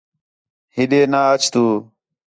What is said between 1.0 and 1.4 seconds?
نا